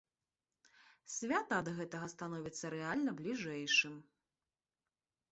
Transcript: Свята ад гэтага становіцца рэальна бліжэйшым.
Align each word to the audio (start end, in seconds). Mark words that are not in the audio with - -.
Свята 1.15 1.59
ад 1.63 1.67
гэтага 1.79 2.07
становіцца 2.13 2.71
рэальна 2.75 3.13
бліжэйшым. 3.19 3.99